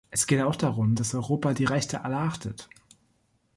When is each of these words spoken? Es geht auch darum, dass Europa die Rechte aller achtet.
Es 0.09 0.25
geht 0.25 0.41
auch 0.41 0.55
darum, 0.55 0.95
dass 0.95 1.13
Europa 1.13 1.53
die 1.53 1.65
Rechte 1.65 2.03
aller 2.03 2.21
achtet. 2.21 2.67